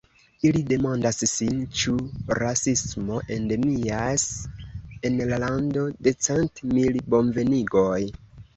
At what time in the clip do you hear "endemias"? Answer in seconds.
3.37-4.25